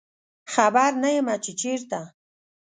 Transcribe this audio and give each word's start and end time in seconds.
خبر 0.53 0.91
نه 1.03 1.09
یمه 1.15 1.35
چې 1.43 1.51
چیرته 1.59 2.01